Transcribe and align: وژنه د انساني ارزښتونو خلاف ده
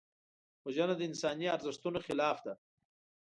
وژنه 0.65 0.93
د 0.97 1.01
انساني 1.09 1.47
ارزښتونو 1.55 1.99
خلاف 2.05 2.37
ده 2.45 2.53